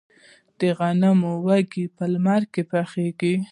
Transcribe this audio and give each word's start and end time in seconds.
د 0.59 0.61
غنمو 0.77 1.31
وږي 1.47 1.85
په 1.95 2.03
لمر 2.11 2.41
کې 2.53 2.61
پخیږي. 2.71 3.35